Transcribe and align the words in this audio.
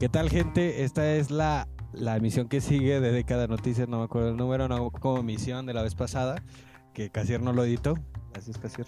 ¿Qué 0.00 0.08
tal, 0.08 0.30
gente? 0.30 0.82
Esta 0.82 1.12
es 1.12 1.30
la, 1.30 1.68
la 1.92 2.16
emisión 2.16 2.48
que 2.48 2.62
sigue 2.62 3.00
de 3.00 3.12
Década 3.12 3.46
Noticias. 3.46 3.86
No 3.86 3.98
me 3.98 4.04
acuerdo 4.04 4.30
el 4.30 4.36
número, 4.38 4.66
no 4.66 4.90
como 4.90 5.18
emisión 5.18 5.66
de 5.66 5.74
la 5.74 5.82
vez 5.82 5.94
pasada, 5.94 6.42
que 6.94 7.10
Casier 7.10 7.42
no 7.42 7.52
lo 7.52 7.64
editó. 7.64 7.98
Es, 8.34 8.56
Casier. 8.56 8.86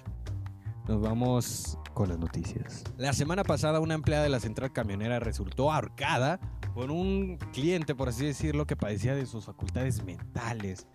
Nos 0.88 1.02
vamos 1.02 1.78
con 1.92 2.08
las 2.08 2.18
noticias. 2.18 2.82
La 2.96 3.12
semana 3.12 3.44
pasada, 3.44 3.78
una 3.80 3.92
empleada 3.92 4.24
de 4.24 4.30
la 4.30 4.40
central 4.40 4.72
camionera 4.72 5.20
resultó 5.20 5.70
ahorcada 5.70 6.40
por 6.74 6.90
un 6.90 7.36
cliente, 7.52 7.94
por 7.94 8.08
así 8.08 8.24
decirlo, 8.24 8.66
que 8.66 8.74
padecía 8.74 9.14
de 9.14 9.26
sus 9.26 9.44
facultades 9.44 10.02
mentales. 10.06 10.86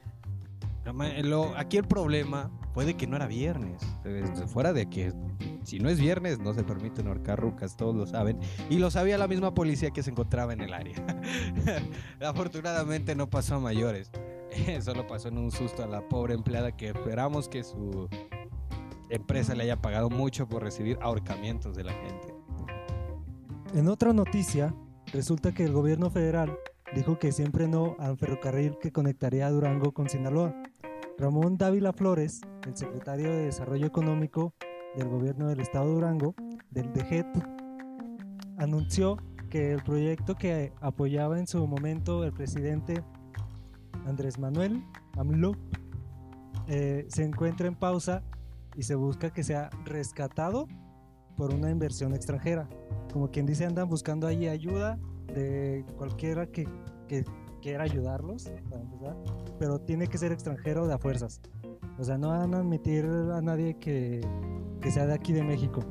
Aquí 1.56 1.78
el 1.78 1.86
problema 1.86 2.50
puede 2.74 2.96
que 2.96 3.08
no 3.08 3.16
era 3.16 3.28
viernes. 3.28 3.82
Fuera 4.48 4.74
de 4.74 4.90
que 4.90 5.14
si 5.64 5.80
no 5.80 5.90
es 5.90 6.00
viernes 6.00 6.40
no 6.40 6.54
se 6.54 6.64
permiten 6.64 7.08
ahorcar 7.08 7.40
rucas, 7.40 7.76
todos 7.76 7.96
lo 7.96 8.06
saben. 8.06 8.40
Y 8.70 8.80
lo 8.80 8.90
sabía 8.90 9.18
la 9.18 9.28
misma 9.28 9.54
policía 9.54 9.92
que 9.92 10.04
se 10.04 10.12
encontraba 10.12 10.54
en 10.54 10.62
el 10.62 10.74
área. 10.74 10.96
Afortunadamente 12.22 13.16
no 13.16 13.30
pasó 13.30 13.56
a 13.56 13.60
mayores. 13.60 14.12
Solo 14.82 15.06
pasó 15.08 15.28
en 15.28 15.38
un 15.38 15.52
susto 15.52 15.84
a 15.84 15.88
la 15.88 16.08
pobre 16.08 16.34
empleada 16.34 16.76
que 16.76 16.88
esperamos 16.90 17.50
que 17.50 17.64
su 17.64 18.08
empresa 19.10 19.56
le 19.56 19.64
haya 19.64 19.82
pagado 19.82 20.10
mucho 20.10 20.48
por 20.48 20.64
recibir 20.64 20.98
ahorcamientos 21.02 21.76
de 21.76 21.84
la 21.84 21.94
gente. 21.94 22.34
En 23.74 23.90
otra 23.90 24.14
noticia, 24.14 24.74
resulta 25.12 25.54
que 25.54 25.66
el 25.66 25.74
gobierno 25.74 26.10
federal 26.10 26.58
dijo 26.96 27.20
que 27.20 27.32
siempre 27.32 27.68
no 27.68 27.96
al 28.00 28.18
ferrocarril 28.18 28.78
que 28.80 28.92
conectaría 28.92 29.48
a 29.48 29.52
Durango 29.52 29.92
con 29.94 30.10
Sinaloa. 30.10 30.56
Ramón 31.20 31.58
Dávila 31.58 31.94
Flores, 31.94 32.42
el 32.68 32.78
secretario 32.78 33.32
de 33.32 33.46
Desarrollo 33.46 33.88
Económico 33.88 34.54
del 34.96 35.10
Gobierno 35.10 35.48
del 35.48 35.62
Estado 35.62 35.88
de 35.88 35.94
Durango, 35.94 36.36
del 36.70 36.94
DGET, 36.94 37.26
anunció 38.58 39.18
que 39.50 39.72
el 39.72 39.82
proyecto 39.82 40.36
que 40.36 40.74
apoyaba 40.80 41.40
en 41.40 41.48
su 41.48 41.66
momento 41.66 42.24
el 42.24 42.34
presidente 42.34 43.04
Andrés 44.06 44.38
Manuel 44.38 44.84
AMLO 45.18 45.54
eh, 46.68 47.06
se 47.08 47.24
encuentra 47.24 47.68
en 47.68 47.76
pausa 47.76 48.22
y 48.76 48.84
se 48.84 48.94
busca 48.94 49.32
que 49.32 49.44
sea 49.44 49.72
rescatado 49.86 50.68
por 51.36 51.52
una 51.52 51.72
inversión 51.72 52.14
extranjera. 52.14 52.70
Como 53.12 53.32
quien 53.32 53.48
dice, 53.48 53.66
andan 53.66 53.90
buscando 53.90 54.28
ahí 54.28 54.48
ayuda 54.48 55.00
de 55.34 55.84
cualquiera 55.98 56.46
que, 56.46 56.68
que 57.08 57.26
quiera 57.60 57.84
ayudarlos, 57.84 58.50
para 58.70 58.82
empezar, 58.82 59.18
pero 59.60 59.80
tiene 59.80 60.08
que 60.08 60.18
ser 60.18 60.32
extranjero 60.32 60.88
de 60.88 60.98
fuerzas. 60.98 61.42
O 61.98 62.04
sea, 62.04 62.18
no 62.18 62.30
van 62.30 62.54
a 62.54 62.60
admitir 62.60 63.06
a 63.06 63.42
nadie 63.42 63.78
que, 63.78 64.22
que 64.82 64.92
sea 64.92 65.06
de 65.06 65.14
aquí 65.14 65.34
de 65.34 65.44
México. 65.44 65.84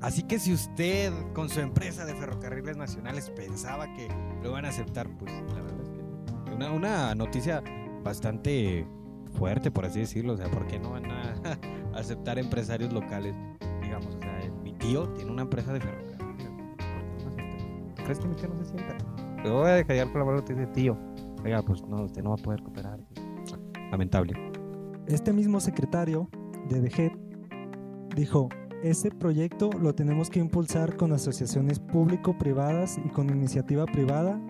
Así 0.00 0.22
que 0.22 0.38
si 0.38 0.52
usted 0.52 1.12
con 1.34 1.48
su 1.48 1.60
empresa 1.60 2.04
de 2.04 2.14
ferrocarriles 2.14 2.76
nacionales 2.76 3.30
pensaba 3.30 3.92
que 3.94 4.08
lo 4.42 4.52
van 4.52 4.64
a 4.64 4.68
aceptar, 4.68 5.08
pues 5.18 5.32
la 5.32 5.62
verdad 5.62 5.80
es 5.82 5.88
que 5.88 6.54
una, 6.54 6.72
una 6.72 7.14
noticia 7.14 7.62
bastante 8.04 8.86
fuerte, 9.32 9.70
por 9.70 9.86
así 9.86 10.00
decirlo. 10.00 10.34
O 10.34 10.36
sea, 10.36 10.50
¿por 10.50 10.66
qué 10.66 10.78
no 10.78 10.90
van 10.90 11.10
a 11.10 11.34
aceptar 11.94 12.38
empresarios 12.38 12.92
locales? 12.92 13.34
Digamos, 13.82 14.14
o 14.14 14.20
sea, 14.20 14.52
mi 14.62 14.72
tío 14.74 15.08
tiene 15.14 15.30
una 15.30 15.42
empresa 15.42 15.72
de 15.72 15.80
ferrocarriles. 15.80 16.48
¿Tú 17.96 18.02
crees 18.04 18.18
que 18.20 18.28
mi 18.28 18.36
tío 18.36 18.48
no 18.48 18.64
se 18.64 18.70
sienta? 18.70 18.96
Te 19.42 19.50
voy 19.50 19.68
a 19.68 19.74
dejar 19.74 20.10
por 20.10 20.20
la 20.20 20.24
mano, 20.24 20.42
te 20.42 20.54
dice 20.54 20.66
tío. 20.68 20.98
Oiga, 21.44 21.62
pues 21.62 21.86
no, 21.86 22.04
usted 22.04 22.22
no 22.22 22.30
va 22.30 22.36
a 22.36 22.42
poder 22.42 22.62
cooperar. 22.62 22.98
Lamentable. 23.90 24.34
Este 25.06 25.32
mismo 25.32 25.60
secretario 25.60 26.28
de 26.68 26.80
DGET 26.80 27.12
dijo, 28.16 28.48
ese 28.82 29.10
proyecto 29.10 29.70
lo 29.80 29.94
tenemos 29.94 30.28
que 30.28 30.40
impulsar 30.40 30.96
con 30.96 31.12
asociaciones 31.12 31.78
público-privadas 31.78 32.98
y 33.04 33.08
con 33.10 33.30
iniciativa 33.30 33.86
privada, 33.86 34.40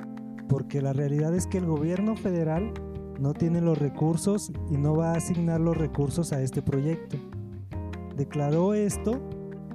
porque 0.48 0.80
la 0.80 0.94
realidad 0.94 1.34
es 1.34 1.46
que 1.46 1.58
el 1.58 1.66
gobierno 1.66 2.16
federal 2.16 2.72
no 3.20 3.34
tiene 3.34 3.60
los 3.60 3.78
recursos 3.78 4.50
y 4.70 4.78
no 4.78 4.96
va 4.96 5.12
a 5.12 5.16
asignar 5.16 5.60
los 5.60 5.76
recursos 5.76 6.32
a 6.32 6.40
este 6.40 6.62
proyecto. 6.62 7.18
Declaró 8.16 8.72
esto 8.74 9.20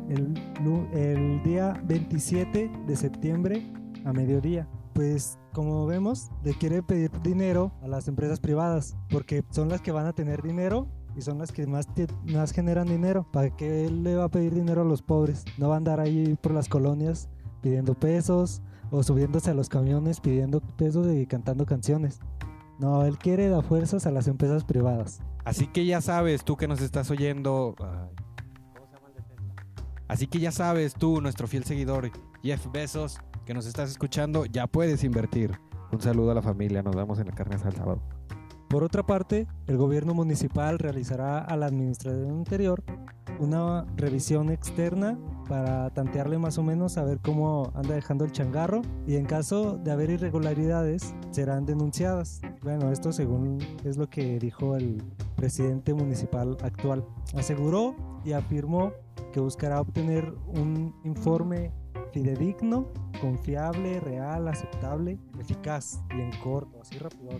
el 0.09 1.43
día 1.43 1.79
27 1.85 2.71
de 2.87 2.95
septiembre 2.95 3.71
a 4.05 4.11
mediodía 4.11 4.67
pues 4.93 5.39
como 5.51 5.85
vemos, 5.85 6.29
le 6.43 6.53
quiere 6.53 6.81
pedir 6.83 7.11
dinero 7.21 7.71
a 7.81 7.87
las 7.87 8.07
empresas 8.07 8.39
privadas, 8.39 8.95
porque 9.09 9.43
son 9.51 9.69
las 9.69 9.81
que 9.81 9.91
van 9.91 10.05
a 10.05 10.13
tener 10.13 10.41
dinero 10.41 10.87
y 11.15 11.21
son 11.21 11.37
las 11.37 11.51
que 11.51 11.67
más, 11.67 11.87
más 12.25 12.51
generan 12.51 12.87
dinero. 12.87 13.27
¿Para 13.31 13.55
qué 13.55 13.89
le 13.89 14.15
va 14.15 14.25
a 14.25 14.31
pedir 14.31 14.53
dinero 14.53 14.81
a 14.81 14.85
los 14.85 15.01
pobres? 15.01 15.45
No 15.57 15.69
va 15.69 15.75
a 15.75 15.77
andar 15.77 15.99
ahí 15.99 16.37
por 16.41 16.53
las 16.53 16.67
colonias 16.67 17.29
pidiendo 17.61 17.93
pesos 17.93 18.61
o 18.91 19.03
subiéndose 19.03 19.51
a 19.51 19.53
los 19.53 19.69
camiones 19.69 20.19
pidiendo 20.19 20.59
pesos 20.61 21.07
y 21.11 21.25
cantando 21.25 21.65
canciones. 21.65 22.19
No, 22.79 23.05
él 23.05 23.17
quiere 23.17 23.49
dar 23.49 23.63
fuerzas 23.63 24.05
a 24.05 24.11
las 24.11 24.27
empresas 24.27 24.63
privadas. 24.63 25.21
Así 25.45 25.67
que 25.67 25.85
ya 25.85 26.01
sabes, 26.01 26.43
tú 26.43 26.57
que 26.57 26.67
nos 26.67 26.81
estás 26.81 27.09
oyendo... 27.11 27.75
Así 30.07 30.27
que 30.27 30.39
ya 30.39 30.51
sabes 30.51 30.93
tú, 30.93 31.21
nuestro 31.21 31.47
fiel 31.47 31.63
seguidor, 31.63 32.11
Jeff 32.43 32.67
Bezos, 32.71 33.19
que 33.45 33.53
nos 33.53 33.65
estás 33.65 33.89
escuchando, 33.89 34.45
ya 34.45 34.67
puedes 34.67 35.03
invertir. 35.03 35.59
Un 35.91 36.01
saludo 36.01 36.31
a 36.31 36.35
la 36.35 36.41
familia, 36.41 36.81
nos 36.81 36.95
vemos 36.95 37.19
en 37.19 37.27
la 37.27 37.33
carne 37.33 37.55
al 37.55 37.73
sábado. 37.73 38.01
Por 38.69 38.83
otra 38.83 39.03
parte, 39.03 39.47
el 39.67 39.77
gobierno 39.77 40.15
municipal 40.15 40.79
realizará 40.79 41.39
a 41.39 41.55
la 41.55 41.67
administración 41.67 42.37
interior 42.37 42.83
una 43.39 43.85
revisión 43.95 44.49
externa 44.49 45.19
para 45.47 45.91
tantearle 45.91 46.39
más 46.39 46.57
o 46.57 46.63
menos 46.63 46.97
a 46.97 47.03
ver 47.03 47.19
cómo 47.19 47.71
anda 47.75 47.93
dejando 47.93 48.25
el 48.25 48.31
changarro 48.31 48.81
y 49.05 49.15
en 49.15 49.25
caso 49.25 49.77
de 49.77 49.91
haber 49.91 50.09
irregularidades 50.09 51.13
serán 51.29 51.65
denunciadas. 51.65 52.41
Bueno, 52.63 52.91
esto 52.91 53.11
según 53.11 53.59
es 53.83 53.97
lo 53.97 54.09
que 54.09 54.39
dijo 54.39 54.75
el 54.75 55.03
presidente 55.35 55.93
municipal 55.93 56.57
actual. 56.63 57.05
Aseguró 57.35 57.95
y 58.25 58.31
afirmó 58.31 58.93
que 59.33 59.39
buscará 59.39 59.81
obtener 59.81 60.33
un 60.47 60.95
informe 61.03 61.71
fidedigno, 62.13 62.87
confiable, 63.19 63.99
real, 63.99 64.47
aceptable, 64.47 65.19
eficaz 65.39 66.01
y 66.15 66.21
en 66.21 66.31
corto, 66.41 66.79
así 66.81 66.97
rápido, 66.97 67.31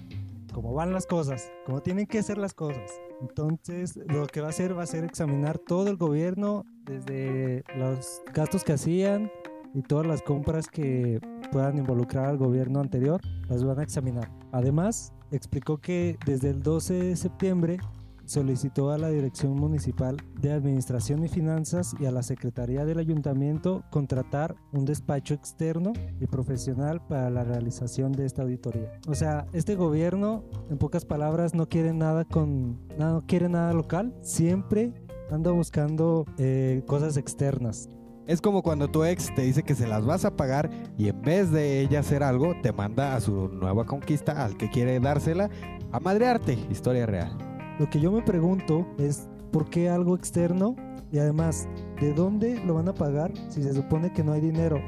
como 0.53 0.73
van 0.73 0.91
las 0.91 1.05
cosas, 1.05 1.51
como 1.65 1.81
tienen 1.81 2.07
que 2.07 2.21
ser 2.23 2.37
las 2.37 2.53
cosas. 2.53 2.91
Entonces, 3.21 3.95
lo 3.95 4.27
que 4.27 4.41
va 4.41 4.47
a 4.47 4.49
hacer 4.49 4.77
va 4.77 4.83
a 4.83 4.87
ser 4.87 5.03
examinar 5.03 5.59
todo 5.59 5.87
el 5.87 5.97
gobierno, 5.97 6.65
desde 6.85 7.63
los 7.77 8.21
gastos 8.33 8.63
que 8.63 8.73
hacían 8.73 9.31
y 9.73 9.81
todas 9.81 10.05
las 10.05 10.21
compras 10.21 10.67
que 10.67 11.19
puedan 11.51 11.77
involucrar 11.77 12.25
al 12.25 12.37
gobierno 12.37 12.79
anterior, 12.79 13.21
las 13.47 13.63
van 13.63 13.79
a 13.79 13.83
examinar. 13.83 14.29
Además, 14.51 15.13
explicó 15.31 15.77
que 15.77 16.17
desde 16.25 16.49
el 16.49 16.61
12 16.61 16.93
de 16.93 17.15
septiembre 17.15 17.77
solicitó 18.25 18.91
a 18.91 18.97
la 18.97 19.09
Dirección 19.09 19.55
Municipal 19.55 20.17
de 20.39 20.51
Administración 20.51 21.23
y 21.23 21.27
Finanzas 21.27 21.95
y 21.99 22.05
a 22.05 22.11
la 22.11 22.23
Secretaría 22.23 22.85
del 22.85 22.99
Ayuntamiento 22.99 23.83
contratar 23.91 24.55
un 24.71 24.85
despacho 24.85 25.33
externo 25.33 25.93
y 26.19 26.27
profesional 26.27 27.05
para 27.05 27.29
la 27.29 27.43
realización 27.43 28.11
de 28.11 28.25
esta 28.25 28.43
auditoría. 28.43 28.91
O 29.07 29.15
sea, 29.15 29.47
este 29.53 29.75
gobierno, 29.75 30.43
en 30.69 30.77
pocas 30.77 31.05
palabras, 31.05 31.53
no 31.53 31.67
quiere 31.67 31.93
nada 31.93 32.25
con, 32.25 32.79
no 32.97 33.23
quiere 33.27 33.49
nada 33.49 33.73
local, 33.73 34.15
siempre 34.21 34.93
anda 35.31 35.51
buscando 35.51 36.25
eh, 36.37 36.83
cosas 36.87 37.17
externas. 37.17 37.89
Es 38.25 38.39
como 38.39 38.63
cuando 38.63 38.87
tu 38.87 39.03
ex 39.03 39.35
te 39.35 39.41
dice 39.41 39.63
que 39.63 39.75
se 39.75 39.85
las 39.85 40.05
vas 40.05 40.23
a 40.23 40.37
pagar 40.37 40.69
y 40.97 41.09
en 41.09 41.21
vez 41.21 41.51
de 41.51 41.81
ella 41.81 41.99
hacer 41.99 42.23
algo, 42.23 42.55
te 42.61 42.71
manda 42.71 43.15
a 43.15 43.19
su 43.19 43.49
nueva 43.49 43.85
conquista, 43.85 44.45
al 44.45 44.55
que 44.55 44.69
quiere 44.69 44.97
dársela, 45.01 45.49
a 45.91 45.99
madrearte. 45.99 46.53
Historia 46.71 47.05
real. 47.05 47.52
Lo 47.79 47.89
que 47.89 47.99
yo 47.99 48.11
me 48.11 48.21
pregunto 48.21 48.85
es 48.97 49.27
por 49.51 49.69
qué 49.69 49.89
algo 49.89 50.15
externo 50.15 50.75
y 51.11 51.19
además, 51.19 51.67
¿de 51.99 52.13
dónde 52.13 52.63
lo 52.65 52.75
van 52.75 52.87
a 52.89 52.93
pagar 52.93 53.31
si 53.49 53.63
se 53.63 53.73
supone 53.73 54.11
que 54.13 54.23
no 54.23 54.33
hay 54.33 54.41
dinero? 54.41 54.81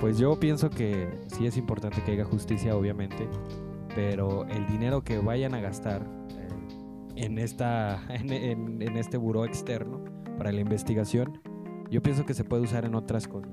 Pues 0.00 0.18
yo 0.18 0.38
pienso 0.38 0.68
que 0.68 1.08
sí 1.26 1.46
es 1.46 1.56
importante 1.56 2.02
que 2.02 2.12
haya 2.12 2.24
justicia, 2.24 2.76
obviamente, 2.76 3.28
pero 3.94 4.46
el 4.46 4.66
dinero 4.66 5.04
que 5.04 5.18
vayan 5.18 5.54
a 5.54 5.60
gastar 5.60 6.02
eh, 6.30 7.24
en, 7.24 7.38
esta, 7.38 8.02
en, 8.08 8.96
este 8.96 9.16
buró 9.16 9.44
externo 9.44 10.04
para 10.38 10.50
la 10.50 10.60
investigación, 10.60 11.40
yo 11.90 12.02
pienso 12.02 12.26
que 12.26 12.34
se 12.34 12.44
puede 12.44 12.62
usar 12.62 12.84
en 12.84 12.94
otras 12.94 13.28
cosas, 13.28 13.52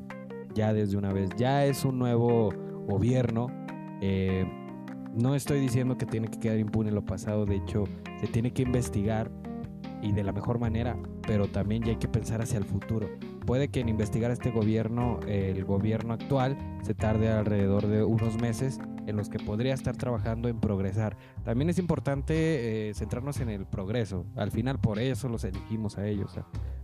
ya 0.54 0.74
desde 0.74 0.98
una 0.98 1.14
vez. 1.14 1.30
Ya 1.38 1.66
es 1.66 1.86
un 1.86 2.00
nuevo 2.00 2.50
gobierno. 2.88 3.48
Eh, 4.02 4.46
no 5.14 5.36
estoy 5.36 5.60
diciendo 5.60 5.98
que 5.98 6.06
tiene 6.06 6.28
que 6.28 6.40
quedar 6.40 6.60
impune 6.60 6.92
lo 6.92 7.06
pasado, 7.06 7.46
de 7.46 7.56
hecho, 7.56 7.86
se 8.20 8.28
tiene 8.28 8.52
que 8.52 8.64
investigar 8.64 9.32
y 10.02 10.12
de 10.12 10.24
la 10.24 10.32
mejor 10.32 10.60
manera, 10.60 10.98
pero 11.28 11.48
también 11.48 11.84
ya 11.84 11.92
hay 11.92 11.98
que 11.98 12.08
pensar 12.08 12.42
hacia 12.42 12.58
el 12.58 12.66
futuro. 12.66 13.10
Puede 13.46 13.70
que 13.70 13.80
en 13.80 13.90
investigar 13.90 14.32
este 14.32 14.52
gobierno, 14.52 15.20
el 15.28 15.66
gobierno 15.66 16.14
actual, 16.14 16.58
se 16.84 16.94
tarde 16.94 17.30
alrededor 17.30 17.88
de 17.88 18.04
unos 18.04 18.40
meses 18.40 18.80
en 19.08 19.18
los 19.18 19.30
que 19.30 19.40
podría 19.40 19.74
estar 19.74 19.98
trabajando 19.98 20.48
en 20.48 20.60
progresar. 20.60 21.18
También 21.44 21.70
es 21.70 21.80
importante 21.80 22.90
eh, 22.90 22.94
centrarnos 22.94 23.40
en 23.40 23.50
el 23.50 23.66
progreso. 23.66 24.26
Al 24.36 24.52
final 24.52 24.80
por 24.80 25.00
eso 25.00 25.28
los 25.30 25.44
elegimos 25.44 25.98
a 25.98 26.08
ellos, 26.08 26.40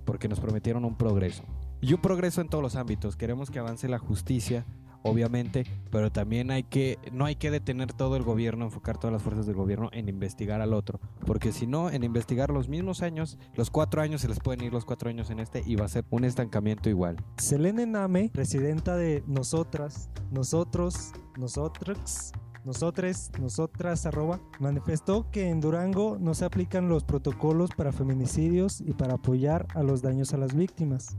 porque 0.06 0.28
nos 0.28 0.40
prometieron 0.40 0.86
un 0.86 0.96
progreso. 0.96 1.44
Y 1.82 1.94
un 1.94 2.02
progreso 2.02 2.42
en 2.42 2.50
todos 2.50 2.64
los 2.64 2.76
ámbitos. 2.76 3.16
Queremos 3.16 3.52
que 3.52 3.60
avance 3.60 3.88
la 3.88 4.00
justicia, 4.00 4.66
obviamente, 5.06 5.66
pero 5.92 6.12
también 6.12 6.52
hay 6.52 6.64
que, 6.64 6.98
no 7.12 7.26
hay 7.26 7.36
que 7.36 7.52
detener 7.52 7.94
todo 7.94 8.16
el 8.18 8.24
gobierno, 8.24 8.66
enfocar 8.66 8.98
todas 8.98 9.14
las 9.14 9.22
fuerzas 9.22 9.46
del 9.46 9.56
gobierno 9.56 9.90
en 9.94 10.10
investigar 10.10 10.62
al 10.62 10.74
otro, 10.74 11.00
porque 11.26 11.52
si 11.52 11.68
no, 11.68 11.90
en 11.90 12.04
investigar 12.04 12.50
los 12.50 12.68
mismos 12.68 13.02
años, 13.02 13.38
los 13.56 13.70
cuatro 13.70 14.02
años 14.02 14.22
se 14.22 14.28
les 14.28 14.40
pueden 14.40 14.64
ir 14.64 14.74
los 14.74 14.86
cuatro 14.86 15.10
años 15.10 15.30
en 15.30 15.40
este 15.40 15.64
y 15.66 15.76
va 15.76 15.86
a 15.86 15.90
ser 15.90 16.06
un 16.10 16.26
estancamiento 16.26 16.90
igual. 16.90 17.18
Selene 17.38 17.86
Name, 17.86 18.30
presidenta 18.34 18.96
de 18.96 19.24
Nosotras, 19.28 20.10
Nosotros, 20.32 21.12
Nosotros, 21.38 22.34
Nosotres, 22.66 23.32
Nosotras, 23.40 24.08
arroba, 24.08 24.40
manifestó 24.60 25.30
que 25.30 25.50
en 25.50 25.62
Durango 25.62 26.18
no 26.20 26.34
se 26.34 26.46
aplican 26.46 26.90
los 26.90 27.04
protocolos 27.04 27.70
para 27.78 27.92
feminicidios 27.92 28.82
y 28.82 28.94
para 28.94 29.14
apoyar 29.16 29.68
a 29.76 29.84
los 29.84 30.02
daños 30.02 30.34
a 30.34 30.38
las 30.38 30.56
víctimas. 30.56 31.16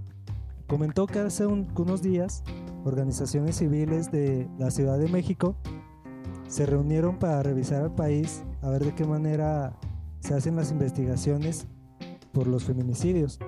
Comentó 0.66 1.06
que 1.06 1.20
hace 1.20 1.46
unos 1.46 2.02
días 2.02 2.42
organizaciones 2.84 3.56
civiles 3.56 4.10
de 4.10 4.48
la 4.58 4.70
Ciudad 4.70 4.98
de 4.98 5.08
México 5.08 5.56
se 6.48 6.66
reunieron 6.66 7.18
para 7.18 7.42
revisar 7.42 7.82
al 7.82 7.94
país 7.94 8.42
a 8.62 8.70
ver 8.70 8.84
de 8.84 8.94
qué 8.94 9.04
manera 9.04 9.76
se 10.20 10.34
hacen 10.34 10.56
las 10.56 10.70
investigaciones 10.70 11.66
por 12.32 12.46
los 12.46 12.64
feminicidios. 12.64 13.38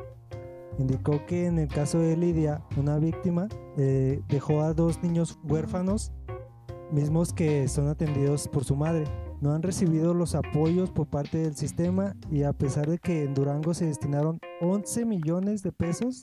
Indicó 0.78 1.26
que 1.26 1.46
en 1.46 1.58
el 1.58 1.68
caso 1.68 1.98
de 1.98 2.16
Lidia, 2.16 2.62
una 2.76 2.98
víctima 2.98 3.48
eh, 3.76 4.22
dejó 4.28 4.62
a 4.62 4.72
dos 4.72 5.02
niños 5.02 5.38
huérfanos 5.42 6.12
mismos 6.92 7.32
que 7.32 7.66
son 7.68 7.88
atendidos 7.88 8.48
por 8.48 8.64
su 8.64 8.76
madre. 8.76 9.04
No 9.40 9.52
han 9.52 9.62
recibido 9.62 10.14
los 10.14 10.34
apoyos 10.34 10.90
por 10.90 11.08
parte 11.08 11.38
del 11.38 11.56
sistema 11.56 12.16
y 12.30 12.44
a 12.44 12.52
pesar 12.52 12.88
de 12.88 12.98
que 12.98 13.24
en 13.24 13.34
Durango 13.34 13.74
se 13.74 13.86
destinaron 13.86 14.40
11 14.60 15.04
millones 15.04 15.62
de 15.62 15.72
pesos 15.72 16.22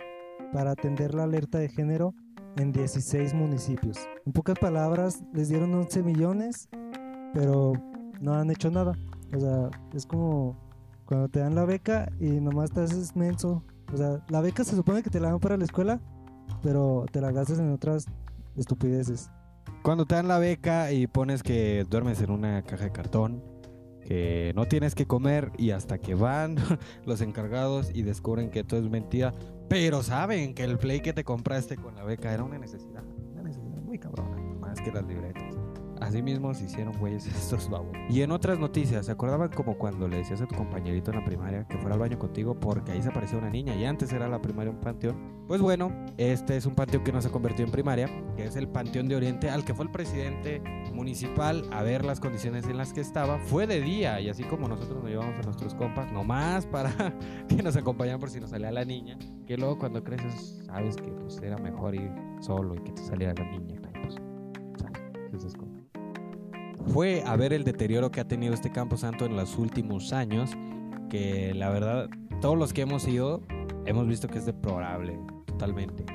para 0.54 0.72
atender 0.72 1.14
la 1.14 1.24
alerta 1.24 1.60
de 1.60 1.70
género 1.70 2.14
en 2.58 2.72
16 2.72 3.34
municipios. 3.34 3.98
En 4.26 4.34
pocas 4.34 4.58
palabras, 4.60 5.24
les 5.34 5.50
dieron 5.50 5.74
11 5.74 6.04
millones, 6.04 6.70
pero 7.34 7.74
no 8.22 8.34
han 8.34 8.50
hecho 8.50 8.72
nada. 8.72 8.94
O 9.36 9.40
sea, 9.40 9.70
es 9.94 10.06
como 10.06 10.58
cuando 11.06 11.30
te 11.30 11.40
dan 11.40 11.56
la 11.56 11.66
beca 11.66 12.12
y 12.20 12.40
nomás 12.40 12.72
te 12.72 12.82
haces 12.82 13.16
menso. 13.16 13.64
O 13.94 13.98
sea, 13.98 14.24
la 14.30 14.42
beca 14.42 14.64
se 14.64 14.76
supone 14.76 15.04
que 15.04 15.10
te 15.10 15.20
la 15.20 15.30
dan 15.30 15.40
para 15.40 15.58
la 15.58 15.66
escuela, 15.66 16.00
pero 16.64 17.06
te 17.12 17.22
la 17.22 17.32
gastas 17.32 17.60
en 17.60 17.72
otras 17.72 18.08
estupideces. 18.56 19.30
Cuando 19.84 20.06
te 20.06 20.16
dan 20.16 20.28
la 20.28 20.40
beca 20.40 20.92
y 20.92 21.08
pones 21.08 21.44
que 21.44 21.86
duermes 21.90 22.22
en 22.22 22.32
una 22.32 22.64
caja 22.64 22.86
de 22.86 22.92
cartón, 22.92 23.44
que 24.06 24.54
no 24.56 24.66
tienes 24.66 24.96
que 24.96 25.06
comer 25.06 25.52
y 25.58 25.72
hasta 25.72 25.98
que 25.98 26.16
van 26.16 26.56
los 27.06 27.22
encargados 27.22 27.92
y 27.94 28.04
descubren 28.04 28.50
que 28.50 28.64
todo 28.64 28.80
es 28.80 28.90
mentira, 28.90 29.34
pero 29.68 30.04
saben 30.04 30.54
que 30.54 30.64
el 30.64 30.78
play 30.78 31.02
que 31.02 31.14
te 31.14 31.24
compraste 31.24 31.78
con 31.78 31.96
la 31.96 32.04
beca 32.04 32.34
era 32.34 32.44
una 32.44 32.58
necesidad, 32.58 33.04
una 33.34 33.44
necesidad 33.44 33.82
muy 33.82 33.98
cabrona, 33.98 34.38
más 34.60 34.80
que 34.82 34.92
las 34.92 35.06
libretas. 35.06 35.45
Así 36.06 36.22
mismo 36.22 36.54
se 36.54 36.66
hicieron 36.66 36.96
güeyes 37.00 37.26
estos 37.36 37.68
babos. 37.68 37.98
Y 38.10 38.22
en 38.22 38.32
otras 38.32 38.60
noticias, 38.60 39.08
¿se 39.08 39.12
acordaban 39.12 39.50
como 39.50 39.76
cuando 39.76 40.08
le 40.08 40.18
decías 40.18 40.40
a 40.42 40.46
tu 40.46 40.56
compañerito 40.56 41.12
en 41.12 41.18
la 41.18 41.26
primaria 41.26 41.68
que 41.68 41.78
fuera 41.78 41.96
al 41.96 42.00
baño 42.00 42.20
contigo 42.20 42.60
porque 42.60 42.92
ahí 42.92 43.02
se 43.02 43.10
apareció 43.10 43.40
una 43.40 43.50
niña 43.50 43.76
y 43.76 43.86
antes 43.86 44.14
era 44.14 44.28
la 44.28 44.40
primaria 44.40 44.72
un 44.72 44.80
panteón? 44.80 45.36
Pues 45.48 45.62
bueno, 45.62 45.92
este 46.18 46.58
es 46.58 46.66
un 46.66 46.76
panteón 46.76 47.04
que 47.04 47.12
no 47.12 47.22
se 47.22 47.30
convirtió 47.30 47.66
en 47.66 47.72
primaria, 47.72 48.10
que 48.36 48.46
es 48.46 48.56
el 48.56 48.68
Panteón 48.68 49.08
de 49.08 49.16
Oriente 49.16 49.50
al 49.50 49.64
que 49.64 49.76
fue 49.76 49.86
el 49.86 49.92
presidente 49.92 50.62
municipal 50.94 51.64
a 51.72 51.84
ver 51.84 52.04
las 52.04 52.20
condiciones 52.20 52.68
en 52.68 52.78
las 52.78 52.94
que 52.94 53.02
estaba. 53.02 53.38
Fue 53.40 53.68
de 53.68 53.82
día 53.82 54.20
y 54.22 54.30
así 54.30 54.44
como 54.44 54.68
nosotros 54.68 55.04
nos 55.04 55.10
llevamos 55.10 55.40
a 55.40 55.44
nuestros 55.44 55.76
compas, 55.76 56.12
nomás 56.12 56.66
para 56.66 56.92
que 57.48 57.62
nos 57.62 57.76
acompañaran 57.76 58.20
por 58.20 58.30
si 58.30 58.40
nos 58.40 58.52
salía 58.52 58.72
la 58.72 58.86
niña, 58.86 59.18
que 59.46 59.58
luego 59.58 59.78
cuando 59.78 60.04
creces 60.04 60.64
sabes 60.66 60.96
que 60.96 61.12
pues, 61.12 61.40
era 61.42 61.58
mejor 61.58 61.96
ir 61.96 62.12
solo 62.40 62.76
y 62.76 62.80
que 62.80 62.92
te 62.92 63.04
saliera 63.04 63.34
la 63.34 63.50
niña. 63.52 63.80
Pues, 64.02 64.16
¿sabes? 64.78 65.56
Fue 66.88 67.24
a 67.26 67.36
ver 67.36 67.54
el 67.54 67.64
deterioro 67.64 68.12
que 68.12 68.22
ha 68.22 68.28
tenido 68.28 68.54
este 68.54 68.72
Campo 68.72 68.98
Santo 68.98 69.26
en 69.26 69.36
los 69.36 69.58
últimos 69.58 70.14
años, 70.14 70.52
que 71.10 71.54
la 71.54 71.70
verdad, 71.70 72.10
todos 72.42 72.58
los 72.58 72.74
que 72.74 72.82
hemos 72.82 73.08
ido, 73.08 73.42
hemos 73.86 74.08
visto 74.08 74.28
que 74.28 74.38
es 74.38 74.46
deplorable, 74.46 75.20
totalmente. 75.46 76.06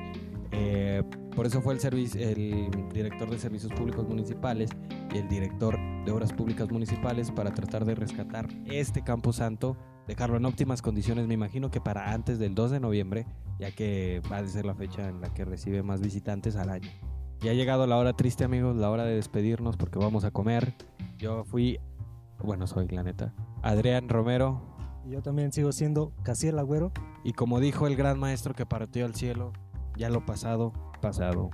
Eh, 0.51 1.03
por 1.35 1.45
eso 1.45 1.61
fue 1.61 1.73
el, 1.73 1.79
el 2.17 2.89
director 2.93 3.29
de 3.29 3.39
Servicios 3.39 3.71
Públicos 3.73 4.07
Municipales 4.07 4.69
y 5.13 5.17
el 5.17 5.27
director 5.27 5.77
de 6.05 6.11
Obras 6.11 6.33
Públicas 6.33 6.69
Municipales 6.69 7.31
para 7.31 7.53
tratar 7.53 7.85
de 7.85 7.95
rescatar 7.95 8.47
este 8.65 9.03
Campo 9.03 9.33
Santo, 9.33 9.77
dejarlo 10.07 10.37
en 10.37 10.45
óptimas 10.45 10.81
condiciones, 10.81 11.27
me 11.27 11.33
imagino 11.33 11.71
que 11.71 11.79
para 11.79 12.11
antes 12.11 12.37
del 12.37 12.53
2 12.53 12.71
de 12.71 12.79
noviembre, 12.79 13.25
ya 13.59 13.71
que 13.71 14.21
va 14.31 14.37
a 14.37 14.47
ser 14.47 14.65
la 14.65 14.75
fecha 14.75 15.07
en 15.07 15.21
la 15.21 15.33
que 15.33 15.45
recibe 15.45 15.83
más 15.83 16.01
visitantes 16.01 16.55
al 16.55 16.69
año. 16.69 16.89
Ya 17.41 17.51
ha 17.51 17.53
llegado 17.55 17.87
la 17.87 17.97
hora 17.97 18.13
triste, 18.13 18.43
amigos, 18.43 18.75
la 18.75 18.91
hora 18.91 19.03
de 19.03 19.15
despedirnos 19.15 19.75
porque 19.75 19.97
vamos 19.97 20.25
a 20.25 20.31
comer. 20.31 20.75
Yo 21.17 21.43
fui, 21.43 21.79
bueno, 22.43 22.67
soy 22.67 22.87
la 22.89 23.01
neta, 23.01 23.33
Adrián 23.63 24.09
Romero. 24.09 24.61
Y 25.07 25.13
yo 25.13 25.23
también 25.23 25.51
sigo 25.51 25.71
siendo 25.71 26.13
casi 26.21 26.49
el 26.49 26.59
Agüero. 26.59 26.91
Y 27.23 27.33
como 27.33 27.59
dijo 27.59 27.87
el 27.87 27.95
gran 27.95 28.19
maestro 28.19 28.53
que 28.53 28.67
partió 28.67 29.05
al 29.05 29.15
cielo, 29.15 29.53
ya 29.97 30.09
lo 30.09 30.23
pasado, 30.23 30.71
pasado. 31.01 31.49